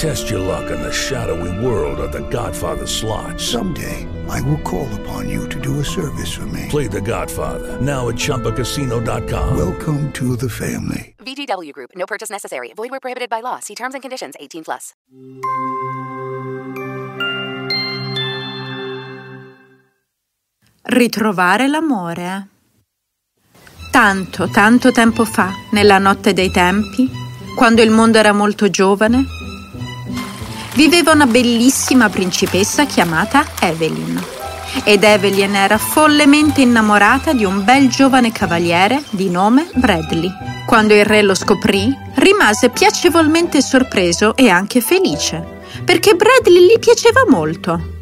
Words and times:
Test 0.00 0.30
your 0.30 0.40
luck 0.40 0.70
in 0.70 0.80
the 0.80 0.90
shadowy 0.90 1.52
world 1.62 2.00
of 2.00 2.10
The 2.10 2.26
Godfather 2.30 2.86
slot. 2.86 3.38
Someday, 3.38 4.08
I 4.30 4.40
will 4.40 4.62
call 4.62 4.88
upon 5.00 5.28
you 5.28 5.46
to 5.50 5.60
do 5.60 5.78
a 5.80 5.84
service 5.84 6.32
for 6.32 6.46
me. 6.46 6.68
Play 6.70 6.88
The 6.88 7.02
Godfather 7.02 7.78
now 7.82 8.08
at 8.08 8.16
ChumbaCasino.com. 8.16 9.58
Welcome 9.58 10.10
to 10.12 10.36
the 10.36 10.48
family. 10.48 11.14
VGW 11.18 11.72
Group. 11.72 11.90
No 11.96 12.06
purchase 12.06 12.30
necessary. 12.30 12.72
Void 12.74 12.88
where 12.88 12.98
prohibited 12.98 13.28
by 13.28 13.42
law. 13.42 13.58
See 13.60 13.74
terms 13.74 13.92
and 13.92 14.00
conditions. 14.00 14.36
18 14.40 14.64
plus. 14.64 14.94
Ritrovare 20.84 21.68
l'amore. 21.68 22.48
Tanto, 23.90 24.48
tanto 24.48 24.92
tempo 24.92 25.26
fa, 25.26 25.52
nella 25.72 25.98
notte 25.98 26.32
dei 26.32 26.50
tempi, 26.50 27.06
quando 27.54 27.82
il 27.82 27.90
mondo 27.90 28.16
era 28.16 28.32
molto 28.32 28.70
giovane, 28.70 29.38
viveva 30.74 31.12
una 31.12 31.26
bellissima 31.26 32.08
principessa 32.08 32.86
chiamata 32.86 33.44
Evelyn. 33.60 34.22
Ed 34.84 35.02
Evelyn 35.02 35.54
era 35.54 35.78
follemente 35.78 36.60
innamorata 36.60 37.32
di 37.32 37.44
un 37.44 37.64
bel 37.64 37.88
giovane 37.88 38.30
cavaliere 38.30 39.02
di 39.10 39.28
nome 39.28 39.68
Bradley. 39.74 40.30
Quando 40.66 40.94
il 40.94 41.04
re 41.04 41.22
lo 41.22 41.34
scoprì, 41.34 41.92
rimase 42.14 42.68
piacevolmente 42.70 43.60
sorpreso 43.60 44.36
e 44.36 44.48
anche 44.48 44.80
felice, 44.80 45.44
perché 45.84 46.14
Bradley 46.14 46.66
gli 46.66 46.78
piaceva 46.78 47.24
molto. 47.28 47.98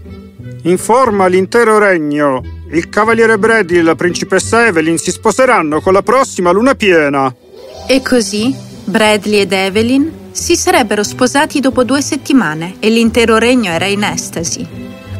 Informa 0.65 1.27
l'intero 1.27 1.79
regno. 1.79 2.43
Il 2.71 2.91
cavaliere 2.91 3.39
Bradley 3.39 3.79
e 3.79 3.83
la 3.83 3.95
principessa 3.95 4.67
Evelyn 4.67 4.99
si 4.99 5.11
sposeranno 5.11 5.81
con 5.81 5.95
la 5.95 6.03
prossima 6.03 6.51
luna 6.51 6.75
piena. 6.75 7.35
E 7.87 8.03
così 8.03 8.55
Bradley 8.85 9.41
ed 9.41 9.53
Evelyn 9.53 10.28
si 10.39 10.55
sarebbero 10.57 11.03
sposati 11.03 11.59
dopo 11.59 11.83
due 11.83 12.01
settimane 12.01 12.77
e 12.79 12.91
l'intero 12.91 13.39
regno 13.39 13.73
era 13.73 13.87
in 13.87 14.05
estasi. 14.05 14.67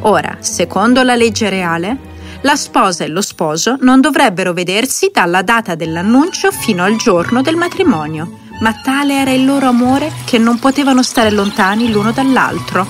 Ora, 0.03 0.37
secondo 0.39 1.03
la 1.03 1.17
legge 1.17 1.51
reale, 1.51 1.99
la 2.43 2.55
sposa 2.55 3.03
e 3.03 3.09
lo 3.09 3.21
sposo 3.21 3.77
non 3.81 4.01
dovrebbero 4.01 4.53
vedersi 4.53 5.11
dalla 5.13 5.43
data 5.43 5.75
dell'annuncio 5.75 6.53
fino 6.53 6.85
al 6.85 6.95
giorno 6.95 7.43
del 7.43 7.57
matrimonio, 7.57 8.39
ma 8.61 8.73
tale 8.75 9.15
era 9.15 9.33
il 9.33 9.45
loro 9.45 9.67
amore 9.67 10.13
che 10.25 10.39
non 10.39 10.61
potevano 10.61 11.03
stare 11.03 11.33
lontani 11.33 11.91
l'uno 11.91 12.13
dall'altro. 12.13 12.87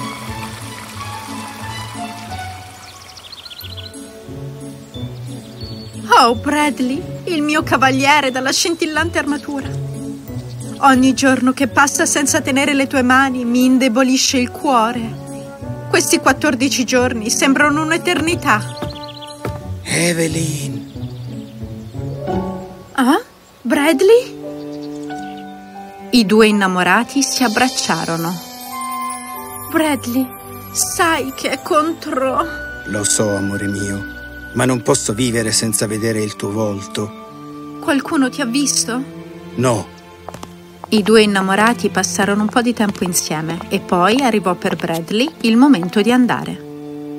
Oh, 6.20 6.34
Bradley, 6.34 7.02
il 7.24 7.42
mio 7.42 7.62
cavaliere 7.62 8.30
dalla 8.30 8.52
scintillante 8.52 9.18
armatura. 9.18 9.87
Ogni 10.80 11.12
giorno 11.14 11.52
che 11.52 11.66
passa 11.66 12.06
senza 12.06 12.40
tenere 12.40 12.72
le 12.72 12.86
tue 12.86 13.02
mani 13.02 13.44
mi 13.44 13.64
indebolisce 13.64 14.38
il 14.38 14.50
cuore. 14.50 15.26
Questi 15.88 16.18
14 16.18 16.84
giorni 16.84 17.30
sembrano 17.30 17.82
un'eternità. 17.82 18.76
Evelyn, 19.82 20.76
Ah? 22.92 23.20
Bradley? 23.62 24.36
I 26.10 26.26
due 26.26 26.46
innamorati 26.46 27.22
si 27.22 27.42
abbracciarono. 27.42 28.34
Bradley, 29.70 30.26
sai 30.72 31.32
che 31.34 31.50
è 31.50 31.62
contro... 31.62 32.44
lo 32.86 33.04
so, 33.04 33.34
amore 33.36 33.66
mio, 33.66 34.02
ma 34.54 34.64
non 34.64 34.82
posso 34.82 35.12
vivere 35.12 35.52
senza 35.52 35.86
vedere 35.86 36.22
il 36.22 36.34
tuo 36.36 36.50
volto. 36.50 37.78
Qualcuno 37.80 38.28
ti 38.30 38.40
ha 38.40 38.46
visto? 38.46 39.02
No, 39.56 39.86
I 40.90 41.02
due 41.02 41.22
innamorati 41.22 41.90
passarono 41.90 42.42
un 42.42 42.48
po' 42.48 42.62
di 42.62 42.72
tempo 42.72 43.04
insieme 43.04 43.58
e 43.68 43.78
poi 43.80 44.22
arrivò 44.22 44.54
per 44.54 44.76
Bradley 44.76 45.28
il 45.42 45.56
momento 45.56 46.00
di 46.00 46.10
andare. 46.10 46.66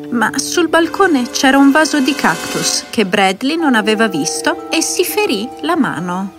Ma 0.10 0.32
sul 0.38 0.70
balcone 0.70 1.30
c'era 1.30 1.58
un 1.60 1.70
vaso 1.70 2.00
di 2.00 2.16
cactus 2.16 2.86
che 2.90 3.06
Bradley 3.06 3.58
non 3.58 3.76
aveva 3.76 4.08
visto 4.08 4.72
e 4.72 4.82
si 4.82 5.04
ferì 5.04 5.48
la 5.62 5.76
mano. 5.76 6.34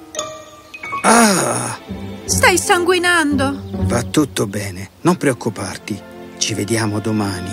Ah, 1.04 1.78
Stai 2.24 2.58
sanguinando! 2.58 3.62
va 3.86 4.02
tutto 4.02 4.46
bene, 4.46 4.90
non 5.02 5.16
preoccuparti. 5.16 6.00
Ci 6.36 6.54
vediamo 6.54 6.98
domani. 6.98 7.50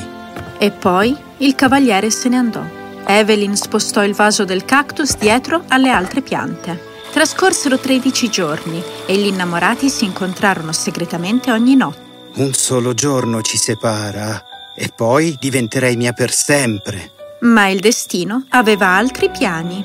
E 0.58 0.72
poi 0.72 1.16
il 1.38 1.54
cavaliere 1.56 2.10
se 2.10 2.30
ne 2.30 2.38
andò. 2.38 2.64
Evelyn 3.06 3.56
spostò 3.56 4.04
il 4.04 4.14
vaso 4.14 4.44
del 4.44 4.66
cactus 4.66 5.18
dietro 5.18 5.64
alle 5.68 5.90
altre 5.90 6.22
piante. 6.22 6.87
Trascorsero 7.18 7.80
13 7.80 8.30
giorni 8.30 8.80
e 9.08 9.18
gli 9.18 9.26
innamorati 9.26 9.90
si 9.90 10.06
incontrarono 10.06 10.72
segretamente 10.72 11.52
ogni 11.52 11.76
notte. 11.76 12.00
Un 12.36 12.54
solo 12.54 12.94
giorno 12.94 13.42
ci 13.42 13.58
separa 13.58 14.44
e 14.76 14.92
poi 14.96 15.36
diventerai 15.40 15.96
mia 15.96 16.14
per 16.14 16.32
sempre. 16.32 17.14
Ma 17.40 17.70
il 17.70 17.80
destino 17.80 18.46
aveva 18.50 18.90
altri 18.90 19.32
piani. 19.32 19.84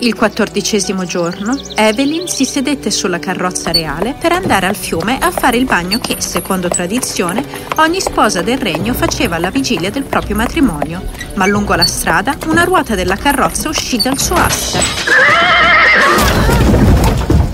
Il 0.00 0.16
quattordicesimo 0.16 1.04
giorno, 1.04 1.56
Evelyn 1.76 2.26
si 2.26 2.44
sedette 2.44 2.90
sulla 2.90 3.20
carrozza 3.20 3.70
reale 3.70 4.16
per 4.18 4.32
andare 4.32 4.66
al 4.66 4.74
fiume 4.74 5.18
a 5.20 5.30
fare 5.30 5.58
il 5.58 5.66
bagno 5.66 6.00
che, 6.00 6.20
secondo 6.20 6.66
tradizione, 6.66 7.46
ogni 7.76 8.00
sposa 8.00 8.42
del 8.42 8.58
regno 8.58 8.92
faceva 8.92 9.36
alla 9.36 9.50
vigilia 9.50 9.90
del 9.90 10.02
proprio 10.02 10.34
matrimonio. 10.34 11.00
Ma 11.34 11.46
lungo 11.46 11.76
la 11.76 11.86
strada 11.86 12.36
una 12.46 12.64
ruota 12.64 12.96
della 12.96 13.14
carrozza 13.14 13.68
uscì 13.68 13.98
dal 13.98 14.18
suo 14.18 14.34
asse. 14.34 16.41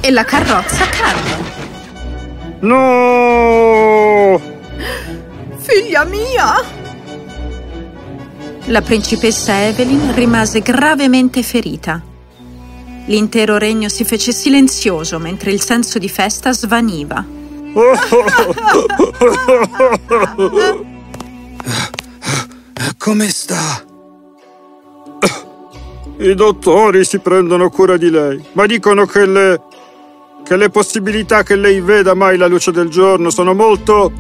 E 0.09 0.11
la 0.11 0.25
carrozza 0.25 0.89
cadde. 0.89 1.37
No! 2.61 4.41
Figlia 5.59 6.05
mia! 6.05 6.65
La 8.69 8.81
principessa 8.81 9.67
Evelyn 9.67 10.15
rimase 10.15 10.61
gravemente 10.61 11.43
ferita. 11.43 12.01
L'intero 13.05 13.59
regno 13.59 13.91
si 13.91 14.05
fece 14.05 14.33
silenzioso 14.33 15.19
mentre 15.19 15.51
il 15.51 15.61
senso 15.61 15.99
di 15.99 16.09
festa 16.09 16.55
svaniva. 16.55 17.23
Come 22.97 23.29
sta? 23.29 23.85
I 26.21 26.35
dottori 26.35 27.05
si 27.05 27.19
prendono 27.19 27.69
cura 27.69 27.99
di 27.99 28.09
lei, 28.09 28.43
ma 28.53 28.65
dicono 28.65 29.05
che 29.05 29.27
le. 29.27 29.61
Che 30.49 30.57
le 30.57 30.71
possibilità 30.71 31.43
che 31.43 31.57
lei 31.57 31.83
veda 31.83 32.15
mai 32.15 32.39
la 32.39 32.47
luce 32.47 32.73
del 32.73 32.89
giorno 32.89 33.29
sono 33.29 33.53
molto. 33.53 34.11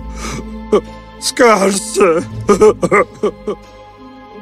scarse. 1.18 2.28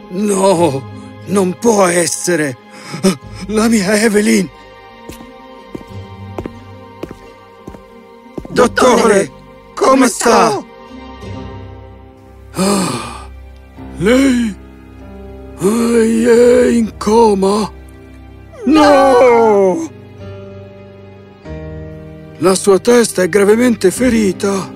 No, 0.09 0.83
non 1.27 1.57
può 1.59 1.85
essere. 1.87 2.57
La 3.49 3.69
mia 3.69 4.01
Evelyn. 4.01 4.49
Dottore, 8.51 9.31
come 9.75 10.09
sta? 10.09 10.65
Ah, 12.53 13.29
lei 13.99 14.57
lei 15.59 16.25
è 16.25 16.67
in 16.69 16.97
coma? 16.99 17.71
No! 18.67 19.96
La 22.41 22.55
sua 22.55 22.79
testa 22.79 23.23
è 23.23 23.29
gravemente 23.31 23.91
ferita. 23.91 24.71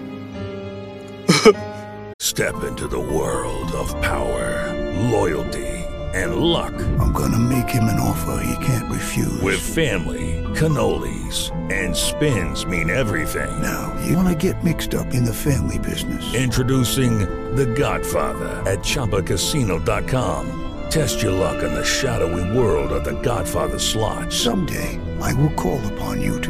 Step 2.17 2.65
into 2.65 2.87
the 2.89 2.99
world 2.99 3.71
of 3.75 3.95
power, 4.01 4.73
loyalty, 5.11 5.85
and 6.15 6.37
luck. 6.37 6.73
I'm 6.99 7.12
gonna 7.12 7.39
make 7.39 7.69
him 7.69 7.85
an 7.85 8.01
offer 8.01 8.43
he 8.43 8.57
can't 8.65 8.91
refuse. 8.91 9.43
With 9.43 9.61
family, 9.61 10.43
cannolis, 10.55 11.51
and 11.71 11.95
spins 11.95 12.65
mean 12.65 12.89
everything. 12.89 13.51
Now, 13.61 13.93
you 14.06 14.17
wanna 14.17 14.35
get 14.35 14.65
mixed 14.65 14.95
up 14.95 15.13
in 15.13 15.25
the 15.25 15.35
family 15.35 15.79
business. 15.79 16.35
Introducing 16.35 17.27
The 17.56 17.67
Godfather 17.67 18.63
at 18.67 18.79
ChumbaCasino.com. 18.79 20.56
Test 20.91 21.23
your 21.23 21.33
luck 21.33 21.63
in 21.63 21.73
the 21.75 21.85
shadowy 21.85 22.56
world 22.56 22.91
of 22.91 23.05
The 23.05 23.21
Godfather 23.21 23.79
slot. 23.79 24.33
Someday, 24.33 24.99
I 25.21 25.35
will 25.35 25.53
call 25.53 25.79
upon 25.93 26.21
you 26.21 26.41
to 26.41 26.50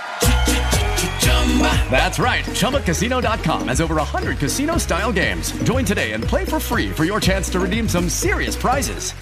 That's 1.91 2.17
right. 2.17 2.45
ChumbaCasino.com 2.45 3.67
has 3.67 3.81
over 3.81 3.95
100 3.95 4.37
casino 4.37 4.77
style 4.77 5.11
games. 5.11 5.51
Join 5.63 5.83
today 5.83 6.13
and 6.13 6.23
play 6.23 6.45
for 6.45 6.59
free 6.59 6.89
for 6.91 7.03
your 7.03 7.19
chance 7.19 7.49
to 7.49 7.59
redeem 7.59 7.89
some 7.89 8.07
serious 8.07 8.55
prizes. 8.55 9.13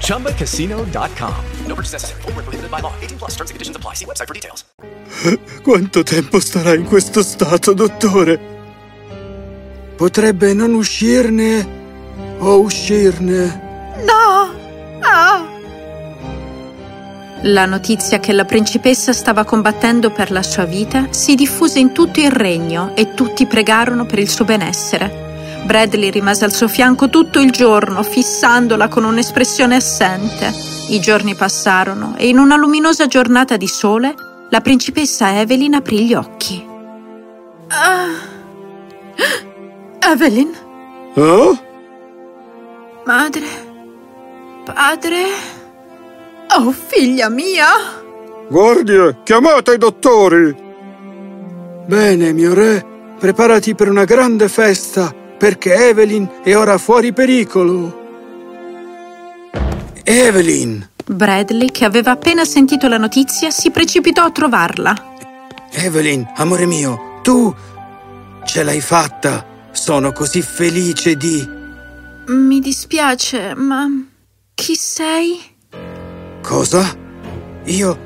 ChumbaCasino.com. 0.00 1.44
No 1.66 1.74
purchase 1.74 1.92
necessary. 1.92 2.22
Void 2.22 2.34
where 2.36 2.44
prohibited 2.44 2.70
by 2.70 2.80
law. 2.80 2.94
18 3.00 3.18
plus 3.18 3.34
terms 3.36 3.50
and 3.50 3.54
conditions 3.54 3.76
apply. 3.76 3.94
See 3.94 4.06
website 4.06 4.28
for 4.28 4.34
details. 4.34 4.64
Quanto 5.62 6.02
tempo 6.02 6.40
starà 6.40 6.74
in 6.74 6.84
questo 6.84 7.22
stato, 7.22 7.72
dottore? 7.72 8.54
Potrebbe 9.96 10.52
non 10.52 10.74
uscirne 10.74 11.66
o 12.38 12.60
uscirne. 12.60 13.94
No! 14.04 14.54
Ah! 15.00 15.55
La 17.42 17.66
notizia 17.66 18.18
che 18.18 18.32
la 18.32 18.44
principessa 18.44 19.12
stava 19.12 19.44
combattendo 19.44 20.10
per 20.10 20.30
la 20.30 20.42
sua 20.42 20.64
vita 20.64 21.08
si 21.10 21.34
diffuse 21.34 21.78
in 21.78 21.92
tutto 21.92 22.20
il 22.20 22.30
regno 22.30 22.92
e 22.96 23.14
tutti 23.14 23.46
pregarono 23.46 24.06
per 24.06 24.18
il 24.18 24.28
suo 24.28 24.44
benessere. 24.44 25.24
Bradley 25.64 26.10
rimase 26.10 26.44
al 26.44 26.52
suo 26.52 26.68
fianco 26.68 27.10
tutto 27.10 27.40
il 27.40 27.50
giorno, 27.50 28.02
fissandola 28.02 28.88
con 28.88 29.04
un'espressione 29.04 29.76
assente. 29.76 30.50
I 30.88 31.00
giorni 31.00 31.34
passarono 31.34 32.14
e 32.16 32.28
in 32.28 32.38
una 32.38 32.56
luminosa 32.56 33.06
giornata 33.06 33.56
di 33.56 33.66
sole, 33.66 34.14
la 34.48 34.60
principessa 34.60 35.38
Evelyn 35.38 35.74
aprì 35.74 36.06
gli 36.06 36.14
occhi. 36.14 36.64
Ah. 37.68 38.34
Evelyn? 40.00 40.54
Oh? 41.14 41.58
Madre? 43.04 43.46
Padre? 44.64 45.55
Oh, 46.54 46.72
figlia 46.72 47.28
mia! 47.28 47.66
Guardie, 48.48 49.18
chiamate 49.24 49.74
i 49.74 49.78
dottori! 49.78 50.56
Bene, 51.86 52.32
mio 52.32 52.54
re, 52.54 52.84
preparati 53.18 53.74
per 53.74 53.88
una 53.88 54.04
grande 54.04 54.48
festa, 54.48 55.12
perché 55.12 55.74
Evelyn 55.74 56.28
è 56.42 56.56
ora 56.56 56.78
fuori 56.78 57.12
pericolo. 57.12 58.04
Evelyn! 60.02 60.88
Bradley, 61.04 61.70
che 61.70 61.84
aveva 61.84 62.12
appena 62.12 62.44
sentito 62.44 62.88
la 62.88 62.98
notizia, 62.98 63.50
si 63.50 63.70
precipitò 63.70 64.24
a 64.24 64.30
trovarla. 64.30 65.14
Evelyn, 65.70 66.26
amore 66.36 66.66
mio, 66.66 67.20
tu 67.22 67.54
ce 68.44 68.62
l'hai 68.62 68.80
fatta. 68.80 69.44
Sono 69.72 70.12
così 70.12 70.42
felice 70.42 71.16
di... 71.16 71.46
Mi 72.28 72.60
dispiace, 72.60 73.54
ma 73.54 73.86
chi 74.54 74.74
sei? 74.74 75.55
Cosa? 76.46 76.96
Io... 77.64 77.98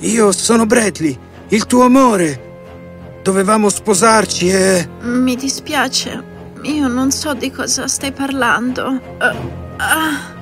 io 0.00 0.30
sono 0.32 0.66
Bradley, 0.66 1.18
il 1.48 1.64
tuo 1.64 1.84
amore. 1.84 3.20
Dovevamo 3.22 3.70
sposarci 3.70 4.50
e... 4.50 4.88
Mi 5.04 5.34
dispiace, 5.36 6.22
io 6.64 6.86
non 6.86 7.10
so 7.10 7.32
di 7.32 7.50
cosa 7.50 7.88
stai 7.88 8.12
parlando. 8.12 8.88
Uh, 8.90 9.36
ah. 9.78 10.36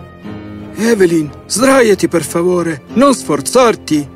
Evelyn, 0.74 1.30
sdraiati 1.46 2.08
per 2.08 2.24
favore, 2.24 2.82
non 2.94 3.14
sforzarti. 3.14 4.08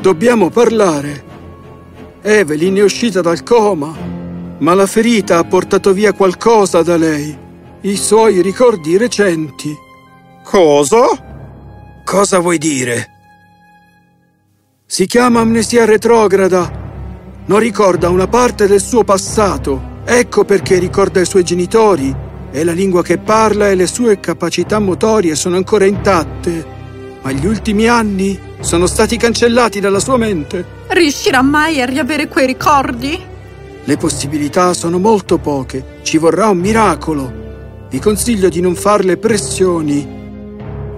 Dobbiamo 0.00 0.48
parlare. 0.48 1.22
Evelyn 2.22 2.76
è 2.76 2.82
uscita 2.82 3.20
dal 3.20 3.42
coma, 3.42 3.94
ma 4.56 4.72
la 4.72 4.86
ferita 4.86 5.36
ha 5.36 5.44
portato 5.44 5.92
via 5.92 6.14
qualcosa 6.14 6.82
da 6.82 6.96
lei. 6.96 7.36
I 7.82 7.96
suoi 7.98 8.40
ricordi 8.40 8.96
recenti. 8.96 9.76
Cosa? 10.42 11.23
Cosa 12.04 12.38
vuoi 12.38 12.58
dire? 12.58 13.08
Si 14.86 15.06
chiama 15.06 15.40
amnesia 15.40 15.86
retrograda. 15.86 16.70
Non 17.46 17.58
ricorda 17.58 18.10
una 18.10 18.28
parte 18.28 18.66
del 18.66 18.80
suo 18.80 19.04
passato. 19.04 20.02
Ecco 20.04 20.44
perché 20.44 20.78
ricorda 20.78 21.20
i 21.20 21.26
suoi 21.26 21.44
genitori 21.44 22.14
e 22.52 22.62
la 22.62 22.72
lingua 22.72 23.02
che 23.02 23.16
parla 23.16 23.70
e 23.70 23.74
le 23.74 23.86
sue 23.86 24.20
capacità 24.20 24.78
motorie 24.78 25.34
sono 25.34 25.56
ancora 25.56 25.86
intatte. 25.86 26.72
Ma 27.22 27.32
gli 27.32 27.46
ultimi 27.46 27.88
anni 27.88 28.38
sono 28.60 28.86
stati 28.86 29.16
cancellati 29.16 29.80
dalla 29.80 29.98
sua 29.98 30.18
mente. 30.18 30.64
Riuscirà 30.88 31.40
mai 31.40 31.80
a 31.80 31.86
riavere 31.86 32.28
quei 32.28 32.46
ricordi? 32.46 33.18
Le 33.82 33.96
possibilità 33.96 34.74
sono 34.74 34.98
molto 34.98 35.38
poche. 35.38 36.00
Ci 36.02 36.18
vorrà 36.18 36.48
un 36.48 36.58
miracolo. 36.58 37.32
Vi 37.88 37.98
consiglio 37.98 38.50
di 38.50 38.60
non 38.60 38.74
farle 38.74 39.16
pressioni. 39.16 40.23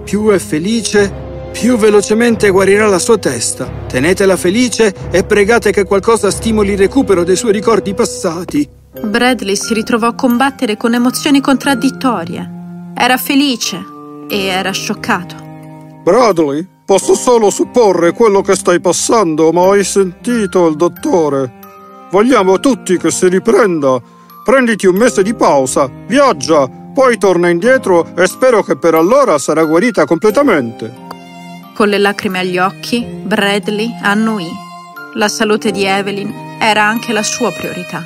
Più 0.07 0.29
è 0.29 0.39
felice, 0.39 1.11
più 1.51 1.75
velocemente 1.75 2.49
guarirà 2.49 2.87
la 2.87 2.97
sua 2.97 3.17
testa. 3.17 3.69
Tenetela 3.89 4.37
felice 4.37 4.93
e 5.11 5.25
pregate 5.25 5.71
che 5.71 5.83
qualcosa 5.83 6.31
stimoli 6.31 6.71
il 6.71 6.77
recupero 6.77 7.25
dei 7.25 7.35
suoi 7.35 7.51
ricordi 7.51 7.93
passati. 7.93 8.65
Bradley 9.03 9.57
si 9.57 9.73
ritrovò 9.73 10.07
a 10.07 10.15
combattere 10.15 10.77
con 10.77 10.93
emozioni 10.93 11.41
contraddittorie. 11.41 12.51
Era 12.95 13.17
felice 13.17 13.83
e 14.29 14.45
era 14.45 14.71
scioccato. 14.71 15.35
Bradley, 16.03 16.65
posso 16.85 17.13
solo 17.13 17.49
supporre 17.49 18.13
quello 18.13 18.39
che 18.39 18.55
stai 18.55 18.79
passando, 18.79 19.51
ma 19.51 19.69
hai 19.69 19.83
sentito 19.83 20.67
il 20.67 20.77
dottore. 20.77 21.51
Vogliamo 22.11 22.61
tutti 22.61 22.97
che 22.97 23.11
si 23.11 23.27
riprenda. 23.27 24.01
Prenditi 24.47 24.85
un 24.85 24.95
mese 24.95 25.23
di 25.23 25.33
pausa, 25.33 25.91
viaggia, 26.05 26.69
poi 26.69 27.17
torna 27.17 27.49
indietro 27.49 28.15
e 28.15 28.27
spero 28.27 28.63
che 28.63 28.77
per 28.77 28.95
allora 28.95 29.37
sarà 29.39 29.65
guarita 29.65 30.05
completamente. 30.05 30.89
Con 31.75 31.89
le 31.89 31.97
lacrime 31.97 32.39
agli 32.39 32.57
occhi, 32.57 33.03
Bradley 33.03 33.89
annuì. 34.01 34.47
La 35.15 35.27
salute 35.27 35.71
di 35.71 35.83
Evelyn 35.83 36.57
era 36.61 36.85
anche 36.85 37.11
la 37.11 37.23
sua 37.23 37.51
priorità. 37.51 38.01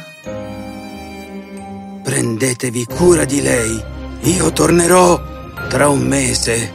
Prendetevi 2.01 2.85
cura 2.85 3.23
di 3.23 3.39
lei. 3.43 3.79
Io 4.21 4.51
tornerò 4.51 5.21
tra 5.69 5.89
un 5.89 5.99
mese. 5.99 6.71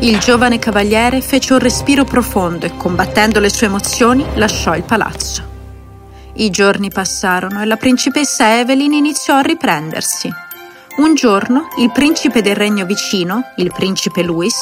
Il 0.00 0.18
giovane 0.18 0.58
cavaliere 0.58 1.22
fece 1.22 1.54
un 1.54 1.60
respiro 1.60 2.04
profondo 2.04 2.66
e, 2.66 2.76
combattendo 2.76 3.40
le 3.40 3.48
sue 3.48 3.66
emozioni, 3.66 4.26
lasciò 4.34 4.76
il 4.76 4.82
palazzo. 4.82 5.47
I 6.40 6.50
giorni 6.50 6.88
passarono 6.88 7.60
e 7.62 7.64
la 7.64 7.76
principessa 7.76 8.60
Evelyn 8.60 8.92
iniziò 8.92 9.34
a 9.34 9.40
riprendersi. 9.40 10.30
Un 10.98 11.14
giorno 11.14 11.68
il 11.78 11.90
principe 11.90 12.42
del 12.42 12.54
regno 12.54 12.86
vicino, 12.86 13.42
il 13.56 13.72
principe 13.74 14.22
Louis, 14.22 14.54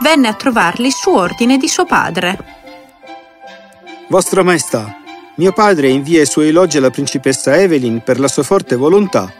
venne 0.00 0.28
a 0.28 0.32
trovarli 0.32 0.90
su 0.90 1.10
ordine 1.10 1.58
di 1.58 1.68
suo 1.68 1.84
padre. 1.84 2.38
Vostra 4.08 4.42
Maestà, 4.42 4.96
mio 5.34 5.52
padre 5.52 5.88
invia 5.88 6.22
i 6.22 6.26
suoi 6.26 6.48
elogi 6.48 6.78
alla 6.78 6.88
principessa 6.88 7.56
Evelyn 7.56 8.00
per 8.02 8.18
la 8.18 8.28
sua 8.28 8.42
forte 8.42 8.76
volontà. 8.76 9.30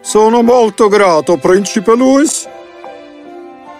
Sono 0.00 0.42
molto 0.42 0.86
grato, 0.86 1.38
principe 1.38 1.96
Louis. 1.96 2.48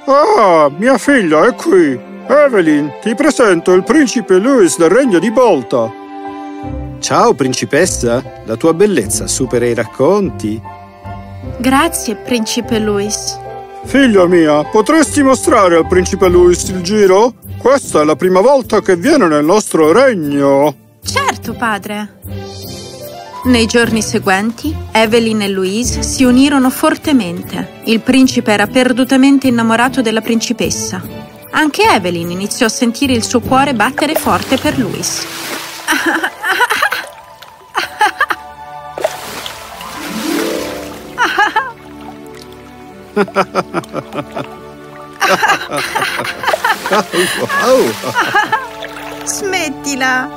Ah, 0.06 0.68
mia 0.76 0.98
figlia 0.98 1.46
è 1.46 1.54
qui. 1.54 1.96
Evelyn, 2.26 2.92
ti 3.00 3.14
presento 3.14 3.72
il 3.72 3.84
principe 3.84 4.38
Louis 4.38 4.76
del 4.76 4.90
regno 4.90 5.20
di 5.20 5.30
Bolta. 5.30 5.99
Ciao, 7.00 7.32
principessa. 7.34 8.22
La 8.44 8.56
tua 8.56 8.74
bellezza 8.74 9.26
supera 9.26 9.66
i 9.66 9.74
racconti. 9.74 10.60
Grazie, 11.58 12.16
principe 12.16 12.78
Louis. 12.78 13.38
Figlia 13.84 14.26
mia, 14.26 14.62
potresti 14.64 15.22
mostrare 15.22 15.76
al 15.76 15.86
principe 15.86 16.28
Louis 16.28 16.62
il 16.68 16.82
giro? 16.82 17.34
Questa 17.56 18.02
è 18.02 18.04
la 18.04 18.16
prima 18.16 18.40
volta 18.40 18.80
che 18.80 18.96
viene 18.96 19.26
nel 19.26 19.44
nostro 19.44 19.90
regno. 19.92 20.74
Certo, 21.02 21.54
padre. 21.54 22.18
Nei 23.44 23.64
giorni 23.64 24.02
seguenti, 24.02 24.74
Evelyn 24.92 25.40
e 25.40 25.48
Louise 25.48 26.02
si 26.02 26.24
unirono 26.24 26.68
fortemente. 26.68 27.80
Il 27.84 28.00
principe 28.00 28.52
era 28.52 28.66
perdutamente 28.66 29.48
innamorato 29.48 30.02
della 30.02 30.20
principessa. 30.20 31.02
Anche 31.52 31.82
Evelyn 31.82 32.30
iniziò 32.30 32.66
a 32.66 32.70
sentire 32.70 33.14
il 33.14 33.24
suo 33.24 33.40
cuore 33.40 33.72
battere 33.72 34.14
forte 34.14 34.58
per 34.58 34.78
Louis. 34.78 35.26
Smettila! 49.24 50.28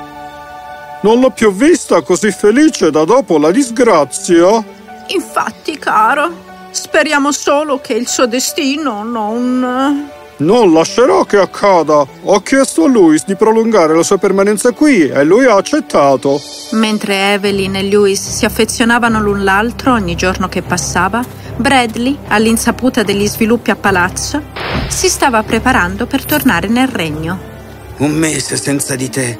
Non 1.01 1.19
l'ho 1.19 1.31
più 1.31 1.51
vista 1.53 2.01
così 2.01 2.31
felice 2.31 2.89
da 2.89 3.03
dopo 3.03 3.37
la 3.37 3.51
disgrazia. 3.51 4.63
Infatti, 5.07 5.77
caro, 5.77 6.31
speriamo 6.71 7.31
solo 7.31 7.81
che 7.81 7.93
il 7.93 8.07
suo 8.07 8.25
destino 8.25 9.03
non... 9.03 10.12
Non 10.43 10.73
lascerò 10.73 11.23
che 11.23 11.38
accada. 11.38 12.05
Ho 12.23 12.41
chiesto 12.41 12.83
a 12.83 12.88
Louis 12.89 13.23
di 13.23 13.35
prolungare 13.35 13.95
la 13.95 14.03
sua 14.03 14.17
permanenza 14.17 14.71
qui 14.71 15.07
e 15.07 15.23
lui 15.23 15.45
ha 15.45 15.55
accettato. 15.55 16.41
Mentre 16.71 17.31
Evelyn 17.31 17.77
e 17.77 17.89
Louis 17.89 18.19
si 18.19 18.43
affezionavano 18.43 19.21
l'un 19.21 19.45
l'altro 19.45 19.93
ogni 19.93 20.15
giorno 20.15 20.50
che 20.50 20.62
passava, 20.62 21.23
Bradley, 21.55 22.17
all'insaputa 22.27 23.03
degli 23.03 23.25
sviluppi 23.25 23.71
a 23.71 23.77
palazzo, 23.77 24.41
si 24.89 25.07
stava 25.07 25.41
preparando 25.43 26.07
per 26.07 26.25
tornare 26.25 26.67
nel 26.67 26.89
regno. 26.89 27.39
Un 27.97 28.12
mese 28.12 28.57
senza 28.57 28.97
di 28.97 29.09
te. 29.09 29.39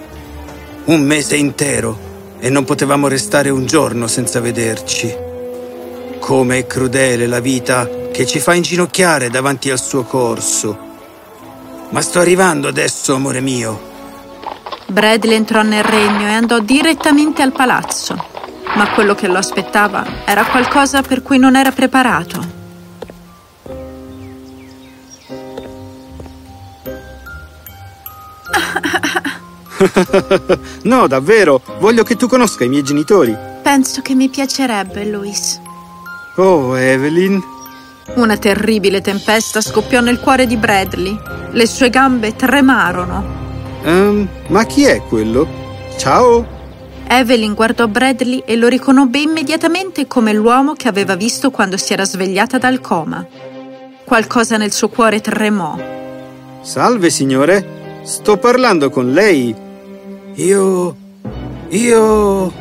Un 0.86 1.02
mese 1.02 1.36
intero. 1.36 2.12
E 2.40 2.50
non 2.50 2.64
potevamo 2.64 3.10
restare 3.10 3.50
un 3.50 3.66
giorno 3.66 4.08
senza 4.08 4.40
vederci. 4.40 5.14
Come 6.20 6.60
è 6.60 6.66
crudele 6.66 7.28
la 7.28 7.42
vita 7.42 7.90
che 8.14 8.26
ci 8.26 8.40
fa 8.40 8.54
inginocchiare 8.54 9.30
davanti 9.30 9.70
al 9.70 9.82
suo 9.82 10.04
corso. 10.04 10.92
Ma 11.94 12.02
sto 12.02 12.20
arrivando 12.20 12.68
adesso, 12.68 13.14
amore 13.14 13.40
mio. 13.40 13.80
Bradley 14.88 15.36
entrò 15.36 15.62
nel 15.62 15.84
regno 15.84 16.26
e 16.26 16.32
andò 16.32 16.58
direttamente 16.58 17.44
al 17.44 17.52
palazzo, 17.52 18.16
ma 18.76 18.90
quello 18.90 19.14
che 19.14 19.28
lo 19.28 19.38
aspettava 19.38 20.26
era 20.26 20.44
qualcosa 20.44 21.04
per 21.04 21.22
cui 21.22 21.38
non 21.38 21.56
era 21.56 21.72
preparato. 21.72 22.62
no, 30.82 31.06
davvero, 31.06 31.62
voglio 31.78 32.02
che 32.02 32.16
tu 32.16 32.28
conosca 32.28 32.64
i 32.64 32.70
miei 32.70 32.82
genitori. 32.82 33.38
Penso 33.62 34.02
che 34.02 34.16
mi 34.16 34.30
piacerebbe, 34.30 35.06
Louis. 35.06 35.62
Oh, 36.38 36.76
Evelyn. 36.76 37.53
Una 38.16 38.38
terribile 38.38 39.02
tempesta 39.02 39.62
scoppiò 39.62 40.00
nel 40.02 40.20
cuore 40.20 40.46
di 40.46 40.58
Bradley. 40.58 41.18
Le 41.52 41.66
sue 41.66 41.90
gambe 41.90 42.36
tremarono. 42.36 43.42
Um, 43.84 44.28
ma 44.48 44.66
chi 44.66 44.84
è 44.84 45.02
quello? 45.08 45.48
Ciao. 45.98 46.46
Evelyn 47.08 47.54
guardò 47.54 47.88
Bradley 47.88 48.44
e 48.46 48.56
lo 48.56 48.68
riconobbe 48.68 49.20
immediatamente 49.20 50.06
come 50.06 50.34
l'uomo 50.34 50.74
che 50.74 50.88
aveva 50.88 51.16
visto 51.16 51.50
quando 51.50 51.78
si 51.78 51.94
era 51.94 52.06
svegliata 52.06 52.58
dal 52.58 52.82
coma. 52.82 53.26
Qualcosa 54.04 54.58
nel 54.58 54.72
suo 54.72 54.90
cuore 54.90 55.22
tremò. 55.22 55.78
Salve, 56.62 57.10
signore. 57.10 58.02
Sto 58.04 58.38
parlando 58.38 58.90
con 58.90 59.12
lei. 59.12 59.56
Io... 60.36 60.96
io... 61.70 62.54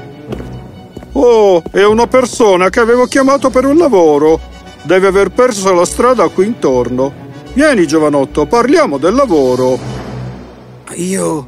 Oh, 1.15 1.63
è 1.71 1.85
una 1.85 2.07
persona 2.07 2.71
che 2.71 2.81
avevo 2.81 3.07
chiamato 3.07 3.51
per 3.51 3.67
un 3.67 3.77
lavoro. 3.77 4.52
Deve 4.85 5.07
aver 5.07 5.31
perso 5.31 5.73
la 5.73 5.85
strada 5.85 6.29
qui 6.29 6.47
intorno. 6.47 7.13
Vieni, 7.55 7.87
giovanotto, 7.87 8.47
parliamo 8.47 8.99
del 8.99 9.15
lavoro. 9.15 9.79
Io... 10.95 11.47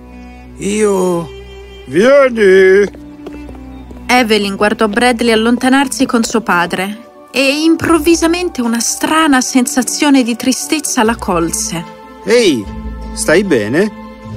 io... 0.57 1.29
Vieni! 1.87 3.03
Evelyn 4.07 4.55
guardò 4.55 4.87
Bradley 4.87 5.33
allontanarsi 5.33 6.07
con 6.07 6.23
suo 6.23 6.41
padre 6.41 7.27
e 7.33 7.63
improvvisamente 7.63 8.63
una 8.63 8.79
strana 8.79 9.41
sensazione 9.41 10.23
di 10.23 10.37
tristezza 10.37 11.03
la 11.03 11.17
colse. 11.17 11.85
Ehi, 12.25 12.65
stai 13.15 13.43
bene? 13.43 13.91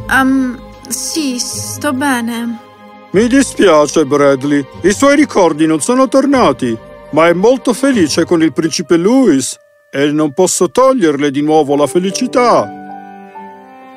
Um, 0.09 0.59
sì, 0.87 1.37
sto 1.37 1.93
bene. 1.93 2.57
Mi 3.11 3.27
dispiace, 3.27 4.05
Bradley. 4.05 4.65
I 4.81 4.91
suoi 4.91 5.15
ricordi 5.15 5.67
non 5.67 5.79
sono 5.79 6.07
tornati, 6.07 6.75
ma 7.17 7.29
è 7.29 7.33
molto 7.33 7.74
felice 7.74 8.25
con 8.25 8.43
il 8.43 8.53
principe 8.53 8.95
Louis 8.95 9.57
e 9.89 10.12
non 10.12 10.33
posso 10.33 10.69
toglierle 10.69 11.31
di 11.31 11.41
nuovo 11.41 11.75
la 11.75 11.88
felicità. 11.88 12.69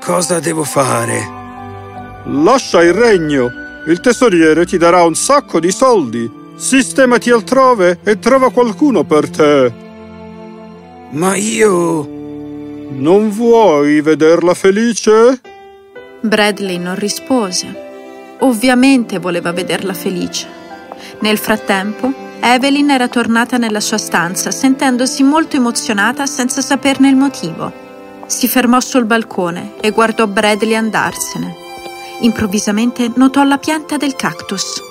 Cosa 0.02 0.40
devo 0.40 0.64
fare? 0.64 1.18
Lascia 2.24 2.82
il 2.82 2.94
regno. 2.94 3.50
Il 3.86 4.00
tesoriere 4.00 4.64
ti 4.64 4.78
darà 4.78 5.02
un 5.02 5.14
sacco 5.14 5.60
di 5.60 5.70
soldi. 5.70 6.30
Sistemati 6.56 7.30
altrove 7.30 7.98
e 8.02 8.18
trova 8.18 8.50
qualcuno 8.50 9.04
per 9.04 9.28
te. 9.28 9.72
Ma 11.10 11.36
io... 11.36 12.18
Non 12.92 13.28
vuoi 13.28 14.00
vederla 14.00 14.54
felice? 14.54 15.40
Bradley 16.22 16.78
non 16.78 16.94
rispose. 16.94 18.36
Ovviamente 18.38 19.18
voleva 19.18 19.52
vederla 19.52 19.92
felice. 19.92 20.48
Nel 21.18 21.36
frattempo, 21.36 22.28
Evelyn 22.42 22.88
era 22.88 23.06
tornata 23.08 23.58
nella 23.58 23.80
sua 23.80 23.98
stanza, 23.98 24.50
sentendosi 24.50 25.22
molto 25.22 25.56
emozionata 25.56 26.24
senza 26.24 26.62
saperne 26.62 27.08
il 27.10 27.16
motivo. 27.16 27.70
Si 28.26 28.48
fermò 28.48 28.80
sul 28.80 29.04
balcone 29.04 29.74
e 29.80 29.90
guardò 29.90 30.26
Bradley 30.26 30.74
andarsene. 30.74 31.54
Improvvisamente 32.20 33.12
notò 33.16 33.42
la 33.42 33.58
pianta 33.58 33.98
del 33.98 34.16
cactus. 34.16 34.82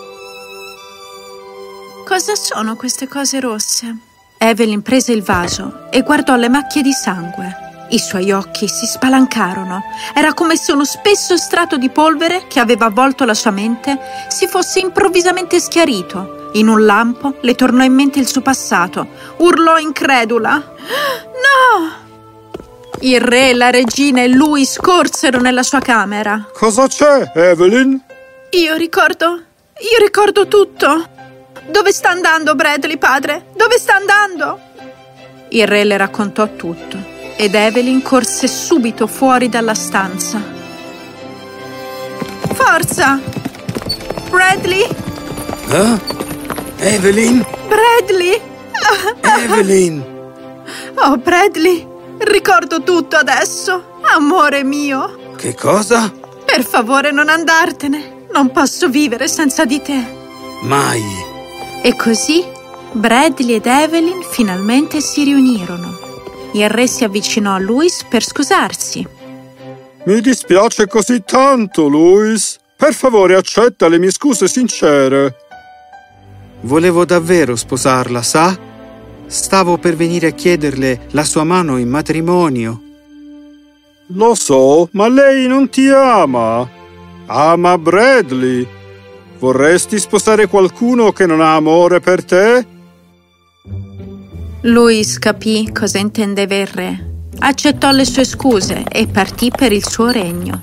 Cosa 2.06 2.36
sono 2.36 2.76
queste 2.76 3.08
cose 3.08 3.40
rosse? 3.40 3.98
Evelyn 4.38 4.84
prese 4.84 5.12
il 5.12 5.24
vaso 5.24 5.90
e 5.90 6.02
guardò 6.04 6.36
le 6.36 6.50
macchie 6.50 6.84
di 6.84 6.94
sangue. 6.94 7.68
I 7.90 7.98
suoi 7.98 8.32
occhi 8.32 8.68
si 8.68 8.86
spalancarono. 8.86 9.82
Era 10.14 10.34
come 10.36 10.56
se 10.56 10.72
uno 10.72 10.86
spesso 10.86 11.36
strato 11.36 11.78
di 11.78 11.90
polvere 11.90 12.46
che 12.48 12.60
aveva 12.60 12.86
avvolto 12.86 13.26
la 13.26 13.34
sua 13.34 13.52
mente 13.52 13.98
si 14.28 14.48
fosse 14.48 14.80
improvvisamente 14.80 15.60
schiarito. 15.60 16.39
In 16.54 16.68
un 16.68 16.86
lampo 16.86 17.36
le 17.42 17.56
tornò 17.56 17.84
in 17.84 17.94
mente 17.94 18.20
il 18.20 18.28
suo 18.28 18.42
passato. 18.42 19.08
Urlò 19.38 19.78
incredula. 19.78 20.56
No! 20.56 22.08
Il 23.02 23.22
re, 23.22 23.54
la 23.54 23.70
regina 23.70 24.22
e 24.24 24.28
lui 24.28 24.66
scorsero 24.66 25.40
nella 25.40 25.64
sua 25.64 25.80
camera. 25.80 26.48
Cosa 26.54 26.88
c'è, 26.88 27.32
Evelyn? 27.34 28.02
Io 28.52 28.76
ricordo. 28.76 29.28
Io 29.28 30.04
ricordo 30.04 30.48
tutto. 30.48 31.08
Dove 31.68 31.92
sta 31.92 32.10
andando 32.10 32.56
Bradley, 32.56 32.98
padre? 32.98 33.46
Dove 33.56 33.78
sta 33.78 33.96
andando? 33.96 34.60
Il 35.50 35.68
re 35.68 35.84
le 35.84 35.98
raccontò 35.98 36.56
tutto 36.56 37.18
ed 37.38 37.56
Evelyn 37.56 38.02
corse 38.02 38.50
subito 38.50 39.08
fuori 39.08 39.48
dalla 39.48 39.74
stanza. 39.74 40.42
Forza! 42.54 43.18
Bradley? 44.30 44.86
Eh? 45.70 46.28
Evelyn? 46.80 47.46
Bradley? 47.68 48.42
Evelyn! 49.22 50.18
Oh, 51.02 51.18
Bradley, 51.18 51.88
ricordo 52.20 52.84
tutto 52.84 53.16
adesso, 53.16 54.00
amore 54.02 54.64
mio. 54.64 55.34
Che 55.36 55.56
cosa? 55.56 56.12
Per 56.46 56.64
favore 56.64 57.12
non 57.12 57.30
andartene, 57.30 58.26
non 58.34 58.52
posso 58.52 58.90
vivere 58.90 59.28
senza 59.28 59.66
di 59.66 59.82
te. 59.82 60.06
Mai. 60.64 61.02
E 61.82 61.96
così 61.96 62.46
Bradley 62.92 63.56
ed 63.56 63.66
Evelyn 63.66 64.22
finalmente 64.30 65.00
si 65.00 65.24
riunirono. 65.24 65.98
Il 66.54 66.70
re 66.70 66.86
si 66.86 67.04
avvicinò 67.04 67.56
a 67.56 67.60
Louis 67.60 68.04
per 68.04 68.24
scusarsi. 68.24 69.08
Mi 70.04 70.22
dispiace 70.22 70.88
così 70.88 71.24
tanto, 71.24 71.88
Louis. 71.88 72.60
Per 72.76 72.94
favore 72.94 73.36
accetta 73.36 73.88
le 73.88 73.98
mie 73.98 74.12
scuse 74.12 74.48
sincere. 74.48 75.36
Volevo 76.62 77.06
davvero 77.06 77.56
sposarla, 77.56 78.22
sa? 78.22 78.58
Stavo 79.28 79.78
per 79.78 79.96
venire 79.96 80.28
a 80.28 80.32
chiederle 80.32 81.08
la 81.12 81.24
sua 81.24 81.44
mano 81.44 81.78
in 81.78 81.88
matrimonio. 81.88 82.82
Lo 84.08 84.34
so, 84.36 84.90
ma 84.94 85.08
lei 85.08 85.48
non 85.48 85.70
ti 85.70 85.88
ama. 85.88 86.68
Ama 87.28 87.78
Bradley. 87.78 88.68
Vorresti 89.38 90.00
sposare 90.00 90.48
qualcuno 90.48 91.12
che 91.12 91.26
non 91.26 91.42
ha 91.42 91.56
amore 91.56 92.00
per 92.00 92.26
te? 92.26 92.66
Louis 94.64 95.18
capì 95.20 95.72
cosa 95.72 96.00
intendeva 96.00 96.56
il 96.56 96.68
re. 96.68 97.08
Accettò 97.40 97.92
le 97.92 98.04
sue 98.04 98.26
scuse 98.26 98.84
e 98.92 99.08
partì 99.08 99.50
per 99.56 99.72
il 99.72 99.88
suo 99.88 100.10
regno. 100.10 100.62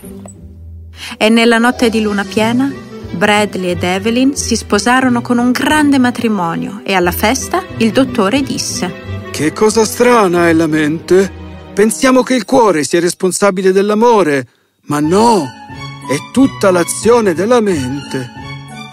E 1.17 1.29
nella 1.31 1.57
notte 1.59 1.89
di 1.89 2.03
luna 2.03 2.25
piena, 2.25 2.71
Bradley 3.17 3.71
ed 3.71 3.83
Evelyn 3.83 4.37
si 4.37 4.57
sposarono 4.57 5.23
con 5.23 5.39
un 5.39 5.51
grande 5.51 5.99
matrimonio 5.99 6.83
e 6.85 6.95
alla 6.95 7.13
festa 7.13 7.65
il 7.79 7.91
dottore 7.91 8.43
disse: 8.43 8.93
Che 9.31 9.53
cosa 9.53 9.85
strana 9.85 10.49
è 10.49 10.53
la 10.53 10.67
mente. 10.67 11.45
Pensiamo 11.73 12.23
che 12.23 12.35
il 12.35 12.45
cuore 12.45 12.85
sia 12.85 13.01
responsabile 13.01 13.73
dell'amore, 13.73 14.47
ma 14.83 15.01
no, 15.01 15.45
è 16.09 16.17
tutta 16.33 16.71
l'azione 16.71 17.35
della 17.35 17.61
mente. 17.61 18.35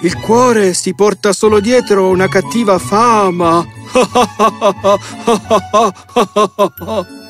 Il 0.02 0.20
cuore 0.20 0.74
si 0.74 0.94
porta 0.94 1.32
solo 1.32 1.60
dietro 1.60 2.10
una 2.10 2.28
cattiva 2.28 2.78
fama. 2.78 3.64